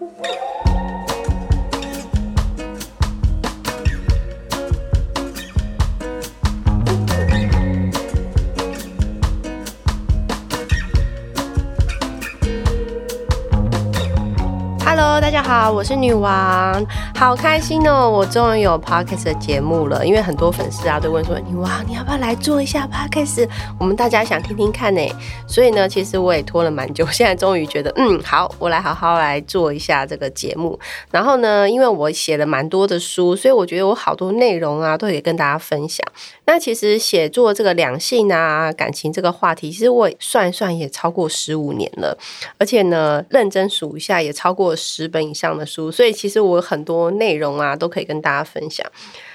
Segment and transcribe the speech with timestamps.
[0.00, 0.57] Woo!
[15.48, 18.06] 好，我是女王，好开心哦！
[18.10, 23.48] 我终于有 podcast 的节目了，因为很多粉丝啊都问说，女王你要不要来做一下 podcast？
[23.80, 25.00] 我们大家想听听看呢，
[25.46, 30.78] 所以呢，其实我也拖了蛮久，现在终于觉得，嗯，好，我来好好来做一下这个节目。
[31.10, 36.06] 然后呢，因为我写了蛮多的书，所以我觉得我好多内容啊都可以跟大家分享。
[36.44, 42.18] 那其实写作这个两性啊、感情这个话题，其实我算一算也超过十五年了，
[42.58, 48.86] 而且呢，认真数一下也超过十本以的书，所以其实我有很多内容啊都可以跟大家分享。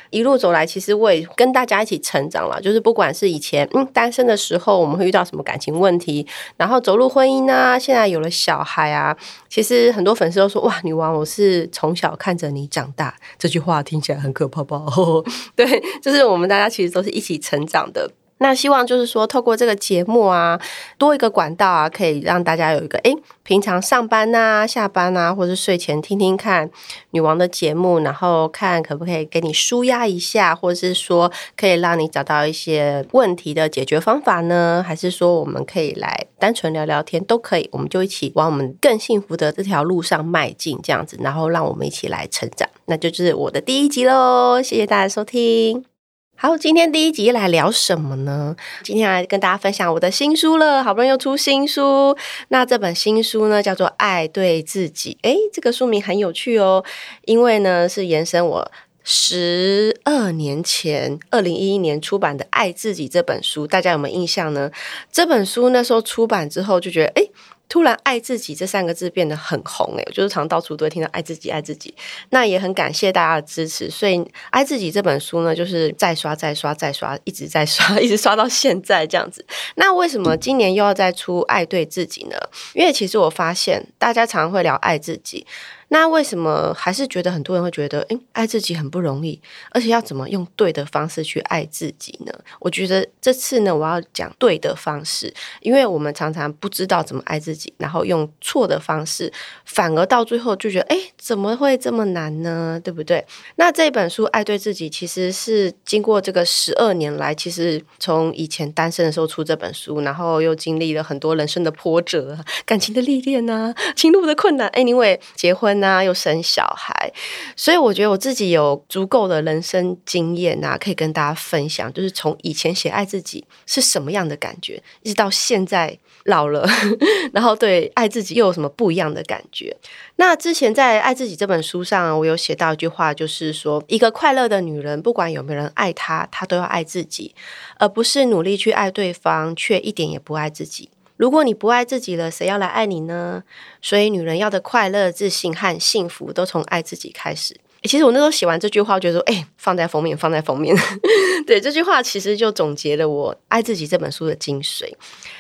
[0.10, 2.62] 一路走来，其实我也跟大家一起成长了。
[2.62, 6.24] 就是不管是以前嗯单身的时候，我们会遇到什么感情问题，
[6.56, 9.18] 然后走入婚姻啊，现在有了小孩啊，
[9.50, 13.16] 其实很多粉丝都说哇，女王，我是从小看着你长大。
[13.40, 14.86] 这句话听起来很可怕吧？
[15.58, 15.66] 对，
[16.00, 18.12] 就是我们大家其实都是一起成长的。
[18.40, 20.60] 那希望就是说，透过这个节目啊，
[20.98, 26.70] 多一个管道啊，可以让大家有一个诶，平常上班呐、下班呐，或者睡前听听看
[27.12, 34.84] 女王的节目，然后看可不可以给你舒压一下，或者是说可以让你找到一些问题的解决方法呢？
[34.86, 42.68] 还是说我们可以来单纯聊聊天都可以，我们就一起往我们更幸福的这条路上迈进，这样子，然后让我们一起来成长。
[42.86, 45.93] 那就是我的第一集喽，谢谢大家收听。
[46.36, 48.56] 好，今天第一集来聊什么呢？
[48.84, 52.18] 今天来跟大家分享我的新书了，好不容易又出新书。
[52.50, 55.18] 那这本新书呢，叫做《爱对自己》。
[55.26, 56.84] 诶，这个书名很有趣哦，
[57.24, 58.72] 因为呢是延伸我
[59.04, 63.66] 十二年前二零一一年出版的《爱自己》这本书。
[63.66, 64.70] 大家有没有印象呢？
[65.10, 67.32] 这本书那时候出版之后，就觉得诶。
[67.74, 71.92] 突然，爱自己这三个字变得很红诶，就是常到处都会听到爱自己，爱自己。
[72.30, 74.20] 那也很感谢大家的支持，所以
[74.52, 79.44] 《爱自己》这本书呢，就是再刷、再刷、再刷，一直在刷， 一直刷到现在这样子。
[79.74, 82.38] 那为什么今年又要再出《爱对自己》呢？
[82.76, 85.48] 因为其实我发现大家常会聊爱自己。
[85.94, 89.40] 那为什么还是觉得很多人会觉得，诶，爱自己很不容易，
[89.70, 92.34] 而且要怎么用对的方式去爱自己呢？
[92.60, 95.32] 我觉得这次呢，我要讲对的方式，
[95.62, 99.32] 因为我们常常不知道怎么爱自己，然后用错的方式，
[99.66, 102.82] 反而到最后就觉得，诶，怎么会这么难呢？
[102.84, 103.24] 对不对？
[103.58, 115.83] 那这本书《爱对自己》其实是经过这个十二年来，其实从以前单身的时候出这本书，然后又经历了很多人生的波折、感情的历练啊、情路的困难，哎，因为结婚。
[115.84, 117.12] 那又生小孩，
[117.58, 121.92] 所以我觉得我自己有足够的人生经验啊，可以跟大家分享。
[121.92, 126.66] 就是从以前写爱自己是什么样的感觉，一直到现在老了，
[127.34, 129.76] 然后对爱自己又有什么不一样的感觉？
[130.16, 137.36] 那之前在《爱自己》这本书上，我有写到一句话，就是说，一个快乐的女人，不管有没有人爱她，她都要爱自己，
[137.78, 140.90] 而不是努力去爱对方，却一点也不爱自己。
[141.24, 143.46] 如果你不爱自己了，谁要来爱你呢？
[143.82, 147.62] 所以，女人要的快乐、自信和幸福，都从爱自己开始。
[147.84, 150.76] 其实我那时候写完这句话，觉得说，哎，放在封面，放在封面。
[151.46, 154.94] 对，这句话其实就总结了我《爱自己》这本书的精髓。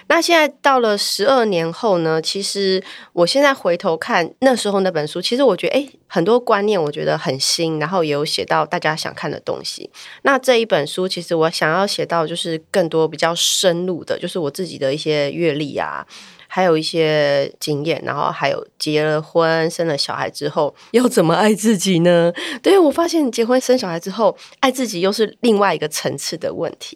[0.07, 2.21] 那现在到了十二年后呢？
[2.21, 2.83] 其实
[3.13, 9.89] 我现在回头看那时候那本书，其实我觉得，哎，很多观念我觉得很新，然后也有写到大家想看的东西。
[10.23, 16.05] 那这一本书，其实我想要写到就是更多比较深入的，就是我自己的一些阅历啊。
[16.55, 22.31] 还有一些经验，然后还有结了婚、生了小孩之后要怎么爱自己呢？
[22.61, 26.95] 对我发现结婚生小孩之后爱自己又是另外一个层次的问题。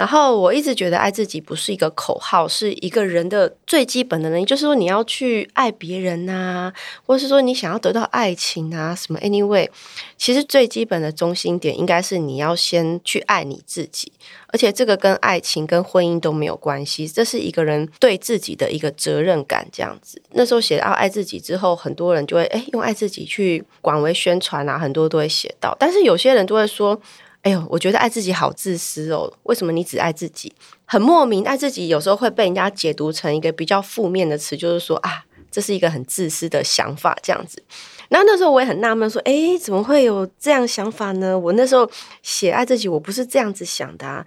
[0.00, 6.72] 然后我一直觉得爱自己不是一个口号，是一个人的最基本的能力，就是说你要去爱别人呐，
[7.04, 9.20] 或是说你想要得到爱情啊什么。
[9.20, 9.68] Anyway，
[10.16, 14.10] 其实最基本的中心点应该是你要先去爱你自己，
[14.46, 20.22] 而且这个跟爱情跟婚姻都没有关系，这是一个人对自己的一个责任感这样子。
[20.30, 26.98] 那时候写到爱自己之后，很多人就会哎用爱自己去广为宣传啊，很多都会写到，但是有些人都会说。
[27.42, 29.32] 哎呦，我觉得爱自己好自私哦！
[29.44, 30.52] 为什么你只爱自己？
[30.84, 37.62] 很莫名，爱自己有时候会被人家解读成一个比较负面的词，就是说啊，这是一个很自私的想法，这样子。
[38.10, 41.38] 那那时候我也很纳闷，说，哎，怎么会有这样想法呢？
[41.38, 41.88] 我那时候
[42.22, 44.26] 写爱自己，我不是这样子想的啊。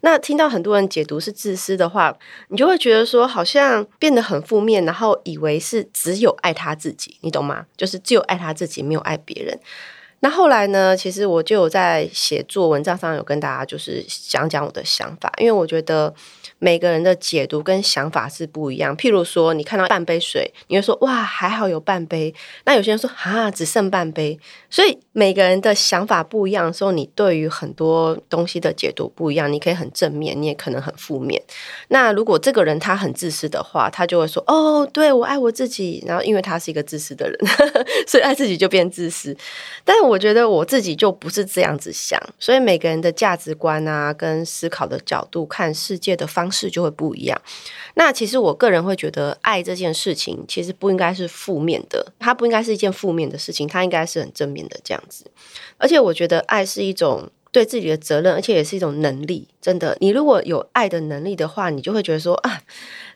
[0.00, 2.16] 那听到很多人解读是自私的话，
[2.48, 7.66] 你就会觉得说，好像变得很负面，然后以为是只有爱他自己，你懂吗？
[7.76, 9.58] 就是只有爱他自己，没有爱别人。
[10.24, 16.14] 那后来呢，其实我就有在写作文章上有跟大家就是讲讲我的想法，因为我觉得。
[16.60, 18.96] 每个人的解读跟想法是不一样。
[18.96, 22.32] 譬如说，你看到半杯水，你会说哇，还好有半杯。
[22.64, 24.38] 那有些人说啊，只剩半杯。
[24.70, 29.52] 所以每个人的想法不一样的时候，你对于很多东西的解读不一样。
[29.52, 31.42] 你可以很正面，你也可能很负面。
[31.88, 36.02] 那如果这个人他很自私的话，他就会说哦，对我爱我自己。
[36.06, 37.38] 然后因为他是一个自私的人，
[38.08, 39.36] 所以爱自己就变自私。
[39.84, 42.18] 但是我觉得我自己就不是这样子想。
[42.38, 46.50] 所以每个人的价值观啊，跟思考的角度、看世界的方。
[46.54, 47.42] 式就会不一样。
[47.94, 55.28] 那其实我个人会觉得，爱这件事情其实不应该是负面的，它不应该是一件负面的事情，它应该是很正面的这样子。
[55.78, 59.46] 而且我觉得，爱是一种对自己的责任，而且也是一种能力。
[59.62, 62.60] 真的，你如果有爱的能力的话，你就会觉得说啊，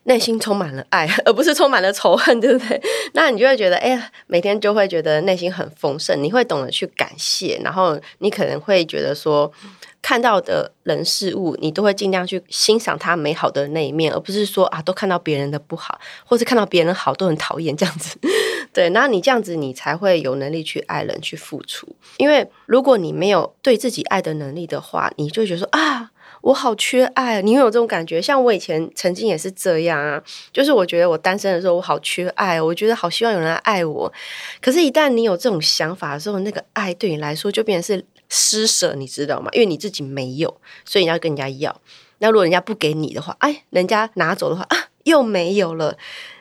[0.04, 2.80] 内心充满了爱， 而不是充满了仇恨，对不对？
[3.14, 9.52] 那你就会觉得，哎呀，每天就会觉得内心很丰盛，你会懂得去感谢，然后你可能会觉得说。
[10.00, 18.16] 看到的人事物，你都会尽量去欣赏他美好的那一面，而不是说啊，都看到别人的不好，或是看到别人好都很讨厌这样子。
[18.72, 21.88] 对，那你这样子，你才会有能力去爱人、去付出。
[22.18, 26.10] 因为如果你没有对自己爱的能力的话，你就觉得说啊，
[26.42, 27.42] 我好缺爱。
[27.42, 28.22] 你有这种感觉？
[28.22, 30.22] 像我以前曾经也是这样啊，
[30.52, 34.12] 就是我觉得我单身的时候，我好缺爱，我觉得好希望有人来爱我。
[34.60, 38.04] 可是，一旦你有这种想法的时候，那个爱对你来说就变成是。
[38.28, 39.48] 施舍，你知道吗？
[39.52, 41.80] 因为你自己没有，所以你要跟人家要。
[42.18, 45.96] 那如果人家不给你的话，哎，人家拿走的话啊，又没有了。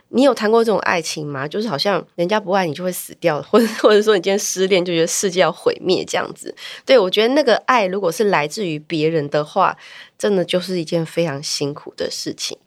[0.09, 1.45] 你有谈过这种爱情吗？
[1.45, 6.55] 就是好像人家不爱你就会死掉，或者或者说你今天失恋就觉得世界要毁灭这样子。
[6.85, 9.77] 对我觉得那个爱如果是来自于别人的话，
[10.17, 12.57] 真的就是一件非常辛苦的事情。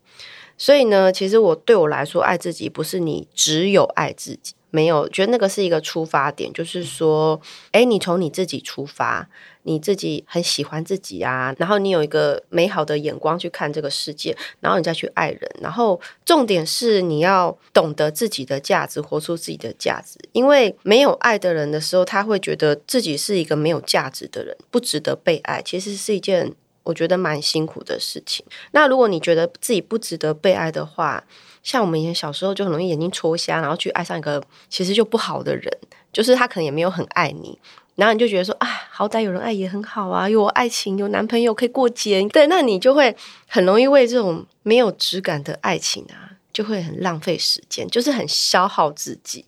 [0.61, 4.53] 所以呢，其实我对我来说，爱自己不是你只有爱自己。
[4.73, 7.41] 没有，觉得那个是一个出发点，就是说，
[7.73, 9.29] 哎，你从你自己出发，
[9.62, 20.19] 你自己很喜欢自己啊，然后你有一个美好的眼光去看这个世界，然后你再去爱人，然后重点是你要懂得自己的价值，活出自己的价值。
[20.33, 28.44] 因为没有爱的人的时候，他会觉得自己是一个没有价值的人，不值得被爱，其实是一件我觉得蛮辛苦的事情。
[28.73, 31.23] 那如果你觉得自己不值得被爱的话，
[31.62, 35.71] 像我们以前小时候就很容易眼睛戳瞎，然后去爱上一个其实就不好的人，
[36.12, 37.59] 就是他可能也没有很爱你，
[37.97, 43.15] 然后你就觉得说啊，好歹有人爱也很好啊，有爱情，有男朋友可以过节，对，那你就会
[43.47, 49.44] 很容易为这种没有质感的爱情啊，就会很浪费时间，就是很消耗自己。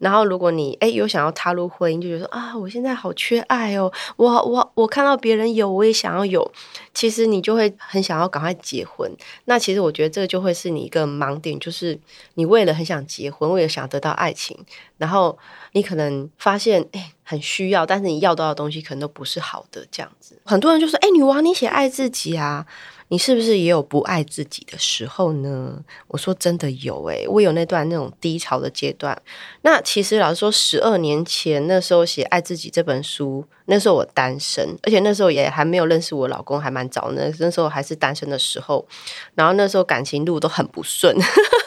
[0.00, 6.50] 然后，如果你哎有想要踏入婚姻，就觉得啊，我现在好缺爱哦，我我我看到别人有，我也想要有。
[6.94, 9.14] 其实你就会很想要赶快结婚。
[9.44, 12.00] 那其实我觉得这个就会是你一个盲点，就是
[12.34, 14.58] 你为了很想结婚，为了想得到爱情，
[14.96, 15.38] 然后
[15.72, 20.40] 你可能发现哎很需要，但是你要到的东西可能都不是好的这样子。
[20.44, 22.66] 很多人就说，哎，女王你写爱自己啊。
[23.10, 25.82] 你是不是也有不爱自己的时候呢？
[26.06, 29.20] 我说真的有诶，我有那段那种低潮的阶段。
[29.62, 37.28] 那其实老实说，十二年前那时候写《爱自己》这本书，那时候我单身，而且那时候也还没有认识我老公，还蛮早呢。
[37.40, 38.86] 那时候还是单身的时候，
[39.34, 41.12] 然后那时候感情路都很不顺，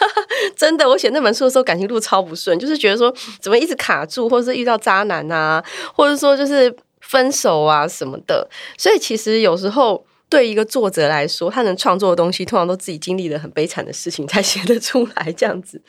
[0.55, 0.87] 真的。
[0.87, 5.61] 我写那本书的时候，感情路超不顺，就是觉得说怎么一直卡住，或者是遇到渣男啊，
[5.93, 8.49] 或者说就是分手啊什么的。
[8.77, 10.05] 所以其实有时候。
[10.29, 15.31] 对一个作者来说，他能创作的东西，通常都自己经历了很悲惨的事情才 写得出来。
[15.33, 15.81] 这样子，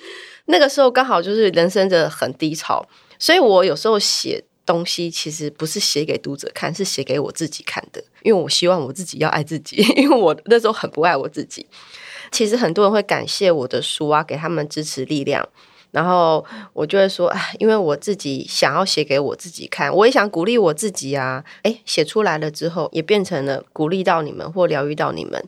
[0.46, 2.86] 那个时候刚好就是人生的很低潮，
[3.18, 8.04] 所以我有时候写东西，其实不是写给读者看，是写给我自己看的。
[8.22, 11.66] 因为我希望我自己要爱自己，因为我那时候很不爱我自己。
[12.30, 15.48] 其实很多人会感谢我的书啊，给他们支持力量。
[15.94, 21.44] 然后我就会说，哎，因为我自己想要写给我自己看，我也想鼓励我自己啊。
[21.62, 25.40] 哎，写出来了之后，也变成了鼓励到你们或疗愈到你们。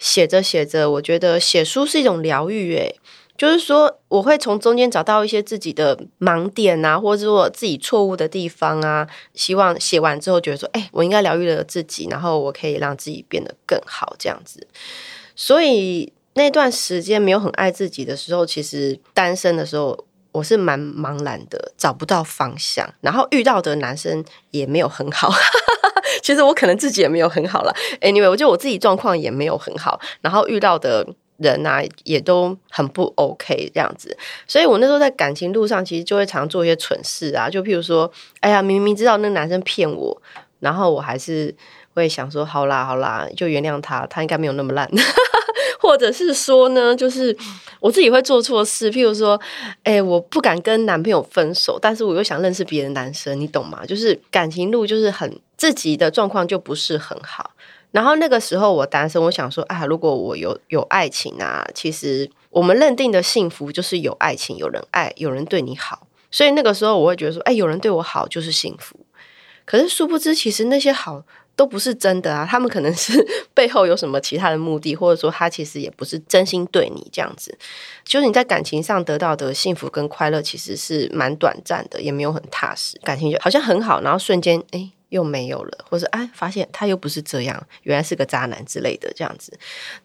[0.00, 2.92] 写着写着，我觉得写书是一种疗愈，哎，
[3.38, 9.06] 就是说我会从中间找到一些自己的盲点啊，或者说自己错误的地方啊。
[9.34, 14.66] 希望写完之后觉得说，哎，我应该疗愈了自己，然后我可以让自己变得更好，这样子。
[15.36, 16.12] 所以。
[16.34, 25.30] 那段时间没有很爱自己的时候，其实单身的时候我是蛮茫然的，找不到方向，然后遇到的男生也没有很好。
[26.22, 27.74] 其实我可能自己也没有很好了。
[28.00, 31.06] Anyway，我觉得我自己状况也没有很好，然后遇到的
[31.38, 34.16] 人啊也都很不 OK 这样子。
[34.46, 38.10] 所以我那时候在感情路上，其实就会常做一些蠢事啊，就譬如说，
[38.40, 40.22] 哎呀，明明知道那个男生骗我，
[40.60, 41.54] 然后我还是
[41.94, 44.88] 会想说，好啦好啦，就原谅他，他应该没有那么烂。
[45.92, 47.36] 或者是说呢，就是
[47.78, 49.38] 我自己会做错事，譬如说，
[49.82, 53.84] 哎，我不敢跟男朋友分手，但是我又想认识别的男生，你懂吗？
[53.84, 57.50] 就是感情路就是很自己的状况就不是很好。
[57.90, 66.06] 然后那个时候我单身，我想说啊，如果我有有爱情啊，其实我们认定的幸福就是有爱情，有人爱，有人对你好。
[66.30, 68.98] 所以那个时候我会觉得说，哎，有人对我好就是幸福。
[69.66, 71.22] 可是殊不知，其实那些好
[71.54, 73.12] 都不是真的啊，他们可能是
[73.54, 77.56] 背后有什么其他的目的，或者说他其实也不是真心对你这样子。
[78.04, 84.90] 就是你在感情上得到的幸福跟快乐，其实是蛮短暂的，也没有很踏实，感情就好像很好，然后瞬间哎。
[85.12, 89.52] 又没有了，或者哎，发现他又不是这样，原来是个渣男之类的这样子，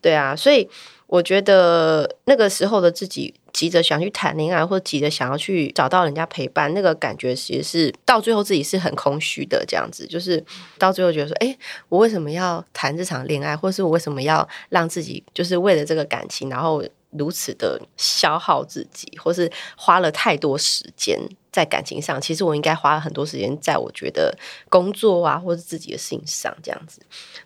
[0.01, 0.69] 对啊，所以
[1.05, 10.45] 我觉得那个时候的自己急着想去谈恋爱，或者急着想要去找到人家陪伴，那个感觉其实是到最后自己是很空虚的，这样子，就是
[10.77, 11.57] 到最后觉得说，哎，
[11.89, 16.83] 我为什么要谈这场恋爱，或是我为什么要让自己就是为了这个感情，然后。
[17.11, 21.17] 如此的消耗自己，或是花了太多时间
[21.51, 24.37] 在感情上，其实我应该花了很多时间在我觉得
[24.69, 27.01] 工作啊，或是自己的事情上，这样子。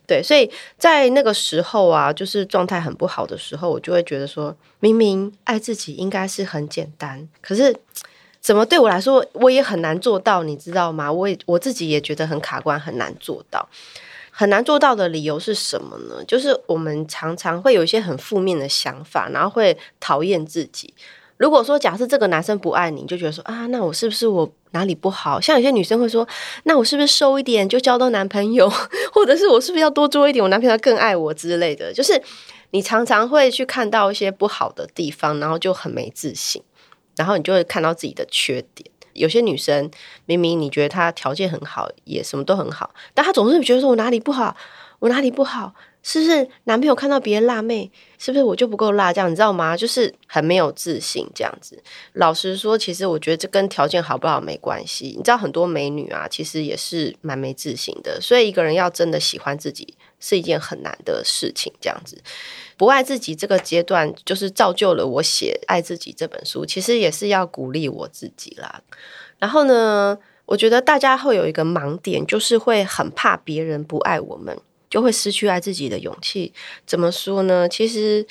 [0.08, 7.76] 对，所以在那个时候啊，就是状态很不好的时候，我就会觉得说，明明爱自己应该是很简单，可是
[8.42, 11.12] 怎么对我来说，我也很难做到，你知道吗？
[11.12, 13.70] 我也我自己也觉得很卡关，很难做到。
[14.32, 16.24] 很难做到的理由是什么呢？
[16.26, 20.94] 就是我们常常会有一些很负面的想法，然后会讨厌自己。
[21.38, 25.42] 如果说假设这个男生不爱你，就觉得说啊，那我是不是我哪里不好？
[25.42, 26.28] 像有些女生会说，
[26.66, 28.70] 那我是不是瘦一点就交到男朋友，
[29.12, 31.92] 或者是我是不是要多做一点，我男朋友更爱我之类的？
[31.92, 32.22] 就是
[32.70, 36.62] 你常常会去看到一些不好的地方，然后就很没自信，
[37.18, 38.91] 然后你就会看到自己的缺点。
[39.14, 39.90] 有些女生
[40.26, 44.56] 明明你觉得她条件很好，也什么都很好，但她总是觉得说我哪里不好，
[45.00, 49.12] 我哪里不好，是不是男朋友看到别人辣妹，是不是我就不够辣？
[49.12, 49.76] 这样你知道吗？
[49.76, 51.82] 就是很没有自信这样子。
[52.14, 55.14] 老实说，其实我觉得这跟条件好不好没关系。
[55.18, 58.20] 你知道很多美女啊，其实也是蛮没自信的。
[58.22, 61.74] 所以一个人要真的喜欢自己，是一件很难的事情。
[61.82, 62.18] 这样子。
[62.78, 66.66] 不爱自己这个阶段，就是造就了我写《爱自己》这本书。
[66.66, 68.82] 其实也是要鼓励我自己啦。
[69.38, 74.58] 然后呢，我觉得大家会有一个盲点，就是会很怕别人不爱我们，
[74.90, 76.54] 就会失去爱自己的勇气。
[76.88, 77.68] 怎么说呢？
[77.68, 78.26] 其实。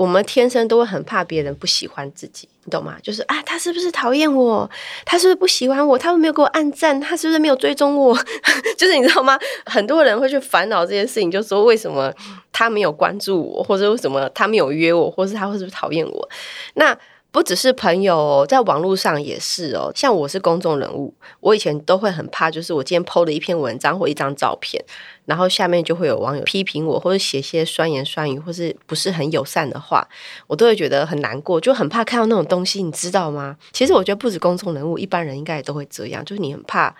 [0.00, 2.96] 我们天生都会很怕别人不喜欢自己，你懂吗？
[3.02, 4.68] 就是啊，他是不是讨厌我？
[5.04, 5.98] 他是不是不喜欢我？
[5.98, 6.98] 他没有给我按赞？
[6.98, 8.16] 他是不是没有追踪我？
[8.78, 9.38] 就是你知道吗？
[9.66, 12.10] 很多人会去烦恼这件事情，就说为什么
[12.50, 16.28] 他没有关注我，或者为什么他没有约我，或是他会是不是讨厌我？
[16.76, 16.96] 那。
[17.32, 19.92] 不只是朋友，在网络上也是哦。
[19.94, 24.84] 像我是公众人物，我以前都会很怕，就是我今天 PO 了一篇文章或一张照片，
[25.30, 30.04] 然后下面就会有网友批评我，或者写些酸言酸语，或是不是很友善的话，
[30.48, 33.56] 我都会觉得很难过，就很怕看到那种东西，你知道吗？
[33.70, 36.92] 其实我觉得不止公众人物，一般人应该也都会这样，就是你很怕。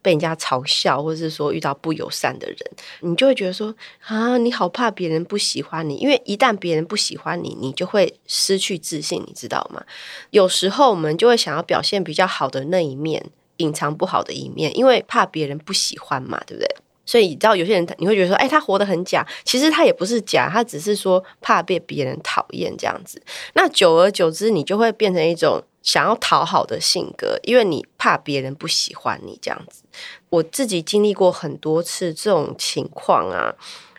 [0.00, 2.58] 被人家嘲笑，或者是说遇到不友善的人，
[3.00, 3.74] 你就会觉得说
[4.06, 9.82] 啊，你好怕别人不喜欢你，因为一旦别人不喜欢你，你就会失去自信，你知道吗？
[10.30, 13.26] 有时候我们就会想要表现比较好的那一面，
[13.56, 16.76] 隐藏不好的一面，因为怕别人不喜欢嘛，对不对？
[17.08, 23.22] 所以你知道有些人你会觉得说，哎，他活得很假，其实他也不是假，他只是说怕被别人讨厌这样子。
[23.54, 25.64] 那久而久之，你就会变成一种。
[25.80, 29.84] 想要讨好的性格，因为你怕别人不喜欢你这样子。
[30.28, 33.54] 我自己经历过很多次这种情况啊。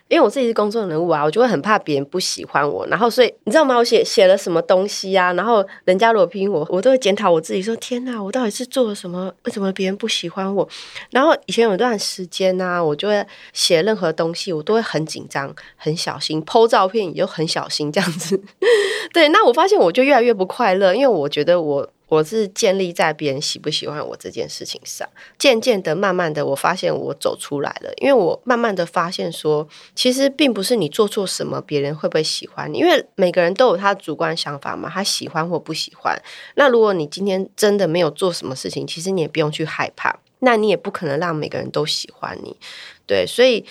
[0.10, 3.78] 因为我自己是公众人物啊，我就会很怕别人不喜欢我，然后所以你知道吗？
[3.78, 5.32] 我写写了什么东西啊？
[5.34, 9.32] 然后人家如果批评我，我都会检讨我自己，说天哪，我到底是做了什么？
[9.44, 10.68] 为什么别人不喜欢我？
[11.12, 13.24] 然后以前有段时间呢，我就会
[13.54, 18.42] 写任何东西，我都会很紧张、很小心，剖照片也就很小心这样子。
[19.13, 21.89] 对，那我发现我就越来越不快乐，因为我觉得我。
[22.10, 27.94] 我是建立在别人喜不喜欢我这件事情上，渐渐的、慢慢的，我发现我走出来了。
[27.98, 32.80] 因为我慢慢的发现说，其实并不是你做错什么，别人会不会喜欢你？
[32.80, 36.20] 因为每个人都有他主观想法嘛，他喜欢或不喜欢。
[36.56, 42.58] 那如果你今天真的没有做什么事情，其实你也不用去害怕，那你也不可能让每个人都喜欢你。
[43.06, 43.63] 对，所以。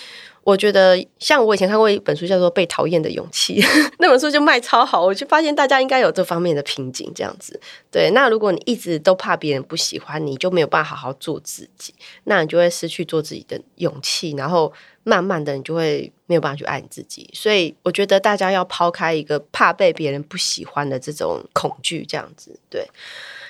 [0.49, 3.61] 我觉得像我以前看过一本书，叫做《被讨厌的勇气》，
[4.01, 5.05] 那本书就卖超好。
[5.05, 7.61] 我就发现大家应该有这方面的瓶颈，这样子。
[7.91, 11.93] 对，那如果你一直都怕别人不喜欢你，就没有办法好好做自己，
[12.25, 14.73] 那你就会失去做自己的勇气，然后
[15.05, 17.29] 慢慢的你就会没有办法去爱你自己。
[17.35, 22.59] 所以我觉得大家要抛开一个怕被别人不喜欢的这种恐惧，这样子。
[22.71, 22.89] 对。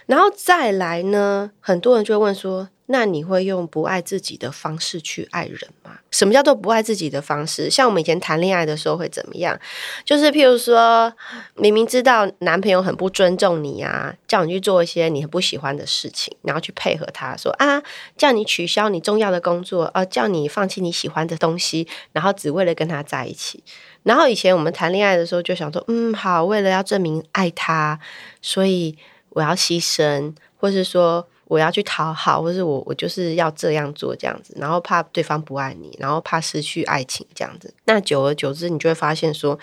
[0.08, 2.70] 然后再来呢，很多人就会问说。
[2.90, 5.98] 那你会用不爱自己的方式去爱人吗？
[6.10, 7.68] 什么叫做不爱自己的方式？
[7.68, 9.60] 像我们以前谈恋爱的时候会怎么样？
[10.06, 11.12] 就是譬如说，
[11.56, 17.82] 明明知道男朋友很不尊重你啊，叫你去做一些你很不喜欢的事情，然后去配合他，说啊，
[18.16, 23.62] 叫你取消你重要的工作，呃，叫你放弃你喜欢的东西，然后只为了跟他在一起。
[24.04, 28.00] 然后以前我们谈恋爱的时候就想说，嗯，好，为了要证明爱他，
[28.40, 28.96] 所以
[29.30, 31.26] 我要牺牲，或是说。
[31.48, 37.72] 我要去讨好，或是我我就是要这样做这样子，然后怕对方不爱你，然后怕失去爱情这样子。
[37.86, 39.58] 那久而久之，你就会发现说，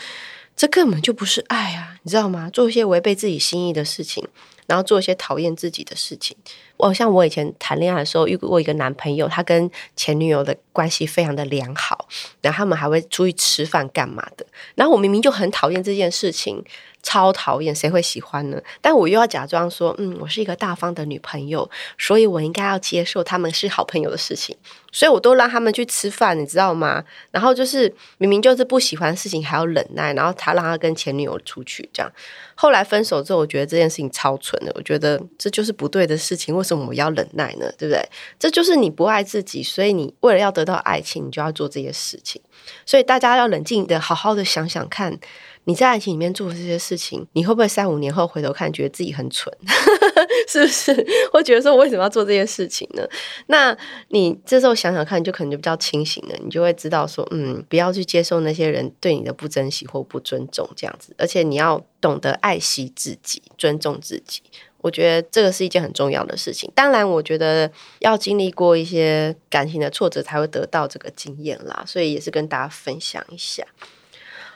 [0.56, 2.50] 这根本就不是爱啊，你知道吗？
[2.50, 4.28] 做一些违背自己心意的事情，
[4.66, 6.36] 然后做一些讨厌自己的事情。
[6.78, 12.08] 我像我以前谈恋爱的时候遇过一个男朋友，他跟前女友的关系非常的良好，
[12.42, 14.46] 然后他们还会出去吃饭干嘛的。
[14.76, 16.64] 然后我明明就很讨厌这件事情。
[17.08, 18.60] 超讨厌，谁会喜欢呢？
[18.82, 24.58] 但我又要假装说，嗯，我是一个大方的女朋友，所以我应该要接受他们是好朋友的事情，
[24.92, 27.04] 所以我都让他们去吃饭，你知道吗？
[27.30, 32.12] 然后就是明明就是不喜欢的事情还要忍耐，然后他让他跟前女友出去这样。
[32.56, 37.72] 后来分手之后，我觉得这件事情超蠢的，我觉得这就是不对的事情，为什么我要忍耐呢？
[37.78, 38.04] 对不对？
[38.40, 42.42] 这就是你不爱自己，所以你为了要得到爱情，你就要做这些事情。
[42.86, 45.20] 所以大家要冷静的，好好的想想看。
[45.68, 49.52] 你在爱情里面做的这些事情，你会不会三五年后回头看，觉得自己很蠢？
[50.48, 50.94] 是不是？
[51.34, 53.02] 会觉得说，我为什么要做这些事情呢？
[53.48, 53.76] 那
[54.10, 64.44] 你这时候想想看，就可能就比较清醒了，你就会知道说，嗯，不要去接受那些人对你的不珍惜或不尊重这样子，而且你要懂得爱惜自己，尊重自己。
[64.86, 66.72] 我觉得这个是一件很重要的事情。
[66.76, 67.70] 当然，我觉得
[68.02, 71.84] 要经历过一些感情的挫折，才会得到这个经验啦。
[71.88, 73.66] 所以也是跟大家分享一下。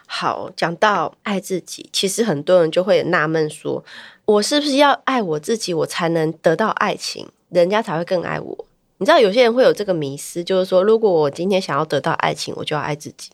[0.06, 3.84] 好，讲到爱自己，其实很多人就会纳闷说，
[4.26, 8.66] 我是不是要爱我自己，我才能得到爱情，人家才会更爱我？
[9.00, 13.32] 你知道有些人会有这个迷思，就是说，如果我今天想要得到爱情，我就要爱自己。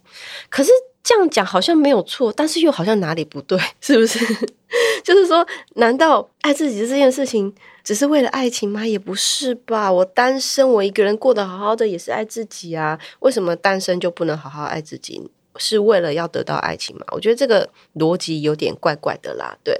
[0.49, 0.71] 可是
[1.05, 4.19] 这样讲好像没有错，但是又好像哪里不对， 是不是？
[5.05, 5.45] 就是说，
[5.75, 8.83] 难道爱自己这件事情只是为了爱情吗？
[8.87, 9.93] 也不是吧。
[9.93, 12.99] 我单身，我一个人过得好好的，也是爱自己啊。
[13.19, 15.29] 为什么单身就不能好好爱自己？
[15.57, 17.05] 是为了要得到爱情嘛？
[17.11, 19.79] 我觉得这个逻辑有点怪怪的啦，对，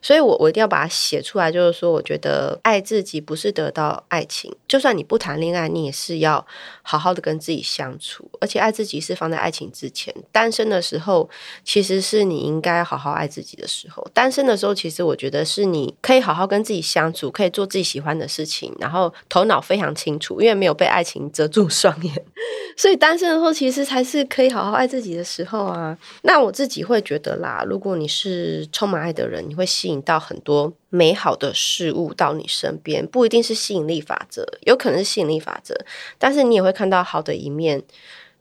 [0.00, 6.46] 所以我我一定要把它写出来，就是说，我觉得爱自己不是得到爱情，就算你不谈恋爱，你也是要
[6.82, 10.14] 好好的跟自己相处，而且爱自己是放在爱情之前。
[10.30, 11.28] 单身的时候，
[11.64, 14.06] 其实是你应该好好爱自己的时候。
[14.14, 22.24] 单身的时候，其实我觉得是你可以好好跟自己相处，可以做自己喜欢的事情，然后头脑非常清楚，因为没有被爱情遮住双眼，
[22.76, 25.07] 所以单身的时候其实才是可以好好爱自己。
[25.14, 35.74] 的时候啊，那我自己会觉得啦，如果你是充满爱的人，你会吸引到很多美好的事物到你身边，不一定是吸引力法则，有可能是吸引力法则，
[36.18, 37.82] 但是你也会看到好的一面。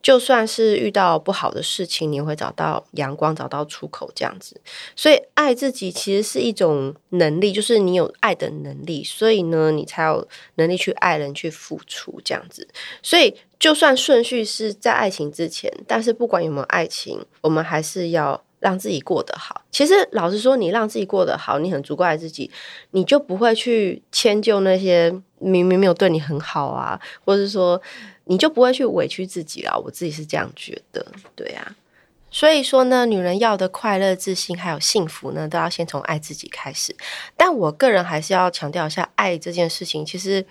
[0.01, 4.59] 就算是遇到不好的事情，你也会找到阳光，找到出口，这样子。
[4.95, 12.65] 所以，爱自己其实是一种能力，就是你有爱的能力，所以呢，你才有能力去爱人，去付出这样子。
[13.03, 19.63] 所以，就算顺序是在爱情之前，但是不管有没有爱情，我们还是要让自己过得好。
[19.71, 22.49] 其实，老实说，你让自己过得好，你很足够爱自己，
[22.91, 27.81] 你就不会去迁就那些明明没有对你很好啊，或者是说。
[28.27, 31.75] 你就不会去委屈自己了，我自己是这样觉得，对啊。
[32.29, 36.93] 所以说呢，女人要的快乐、自信还有幸福呢，都要先从爱自己开始。
[37.37, 40.45] 但我个人还是要强调一下，爱这件事情其实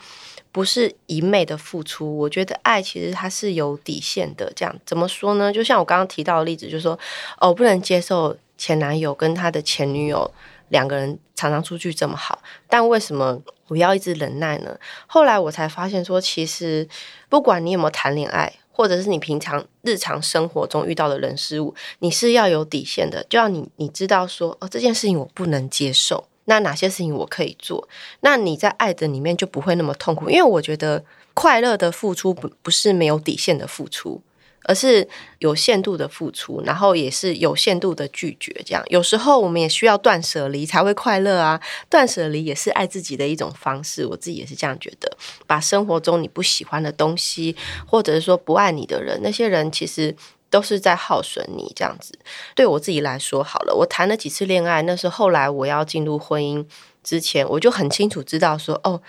[0.51, 2.17] 不是一昧的付出。
[2.17, 4.51] 我觉得爱其实它是有底线的。
[4.57, 5.53] 这样怎么说呢？
[5.53, 6.99] 就像我刚刚提到的例子，就是说，
[7.39, 10.29] 哦，不能接受前男友跟他的前女友
[10.69, 13.41] 两个人常常出去这么好，但为什么？
[13.69, 14.79] 我要一直忍耐呢。
[15.09, 16.89] 后来我才发现，说其实
[17.29, 23.27] 不管你有没有谈恋爱，或者是你平常日常生活中遇到的人事物，你是要有底线的。
[23.29, 26.29] 就要你你知道说，哦，这件事情我不能接受。
[26.45, 27.89] 那哪些事情我可以做？
[28.21, 30.31] 那你在爱的里面就不会那么痛苦。
[30.31, 34.23] 因为我觉得快乐的付出不不是没有底线的付出。
[34.67, 38.53] 而是有限度的付出，然后也是有限度的拒绝。
[38.65, 41.61] 这样有时候我们也需要断舍离才会快乐啊！
[41.89, 44.05] 断舍离也是爱自己的一种方式。
[44.05, 45.11] 我自己也是这样觉得。
[45.47, 50.15] 把生活中你不喜欢的东西，或者是说不爱你的人，那些人其实
[50.51, 51.73] 都是在耗损你。
[51.75, 52.13] 这样子，
[52.55, 56.65] 对我自己来说，好了，我谈了几次恋爱，那是后来我要进入婚姻
[57.05, 59.01] 之前，我就很清楚知道说，哦。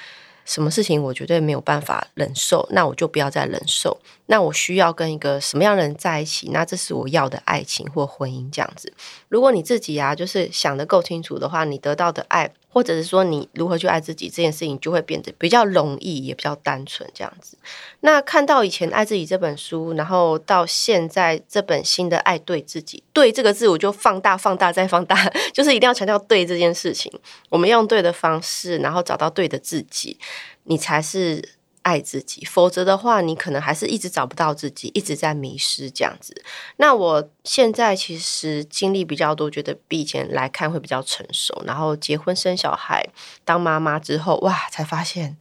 [0.48, 4.00] 什么事情我绝对没有办法忍受，那我就不要再忍受。
[4.26, 6.50] 那我需要跟一个什么样的人在一起？
[6.52, 8.92] 那这是我要的爱情或婚姻这样子。
[9.28, 12.52] 如果你自己啊，就是想的够清楚的话，你得到的爱。
[12.78, 17.58] 或者是说你如何去爱自己这件事情，就会变得比较容易，也比较单纯这样子。
[18.02, 27.12] 那看到以前《爱自己》这本书，然后到现在这本新的《爱对自己》，对这个字我就放大、放大再放大， 就是一定要强调对这件事情。
[27.50, 30.20] 我们用对的方式，然后找到对的自己，
[30.66, 31.57] 你才是。
[31.88, 36.36] 爱自己，否则的话，你可能还是一直找不到自己，一直在迷失这样子。
[36.76, 41.64] 那我现在其实经历比较多，觉得比以前来看会比较成熟。
[41.66, 43.08] 然后结婚生小孩，
[43.46, 45.38] 当妈妈之后，哇，才发现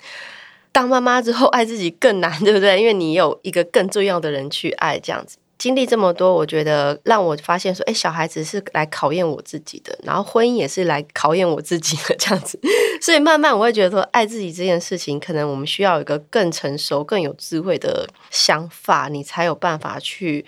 [0.70, 2.80] 当妈妈之后爱自己更难，对不对？
[2.80, 5.38] 因为你有一个更重要的人去爱，这样子。
[5.58, 12.60] 经历这么多，我觉得让我发现说，哎，小孩子是来考验我自己的，然后婚姻也是来考验我自己的这样子。
[13.06, 20.44] 所以慢慢我会觉得说，爱自己这件事情，可能我们需要一个更成熟、更有智慧的想法，你才有办法去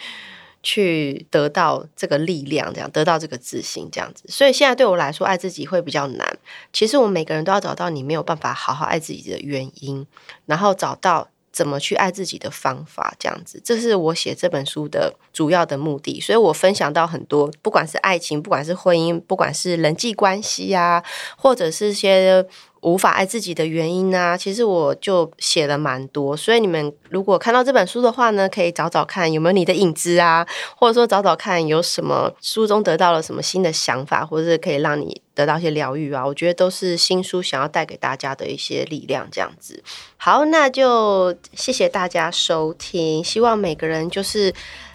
[0.60, 4.24] 去得到这个力量，这样得到这个自信，这样子。
[4.26, 6.38] 所以现在对我来说，爱自己会比较难。
[6.72, 10.04] 其实我们每个人都要找到你没有办法好好爱自己的原因，
[10.46, 11.28] 然后找到。
[11.58, 16.20] 怎么去爱自己的方法，这样子，这是我写这本书的主要的目的。
[16.20, 21.02] 所以我分享到很多，不管是爱情，不管是婚姻，不管是人际关系呀，
[21.36, 22.46] 或者是些。
[22.80, 24.36] 无法爱自己的原因呢？
[24.38, 36.24] 其实我就写了蛮多，所以你们如果看到这本书的话呢，可以找找看有没有你的影子啊，或者说找找看有什么书中得到了什么新的想法，或者是可以让你得到一些疗愈啊。
[36.24, 39.82] 我觉得都是新书想要带给大家的一些力量，这样子。
[40.16, 44.54] 好，那就谢谢大家收听，希望每个人就是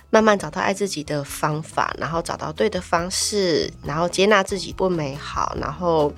[0.09, 6.13] 慢慢找到爱自己的方法，然后找到对的方式，然后接纳自己不美好，然后。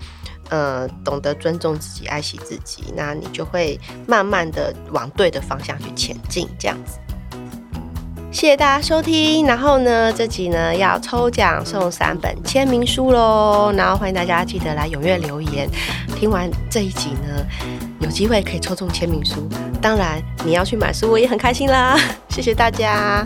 [0.49, 6.99] 呃，懂得尊重自己，爱惜自己，那你就会慢慢的往对的方向去前进，这样子。
[8.31, 15.69] 谢谢大家收听，然后呢，这集呢要抽奖送三本签名书喽，然后欢迎大家记得来踊跃留言。
[16.17, 17.45] 听完这一集呢，
[18.01, 19.47] 有机会可以抽中签名书，
[19.81, 21.97] 当然你要去买书，我也很开心啦。
[22.27, 23.25] 谢谢大家。